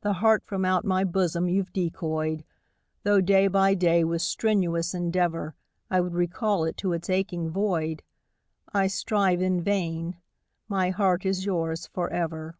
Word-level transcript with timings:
The 0.00 0.14
heart 0.14 0.42
from 0.44 0.64
out 0.64 0.84
my 0.84 1.04
bosom 1.04 1.48
you've 1.48 1.72
decoyed, 1.72 2.42
Though 3.04 3.20
day 3.20 3.46
by 3.46 3.74
day 3.74 4.02
with 4.02 4.20
strenuous 4.20 4.92
endeavour 4.92 5.54
I 5.88 6.00
would 6.00 6.14
recall 6.14 6.64
it 6.64 6.76
to 6.78 6.92
its 6.92 7.08
aching 7.08 7.48
void. 7.48 8.02
I 8.74 8.88
strive 8.88 9.40
in 9.40 9.62
vain 9.62 10.16
my 10.66 10.90
heart 10.90 11.24
is 11.24 11.44
yours 11.46 11.86
for 11.86 12.10
ever. 12.12 12.58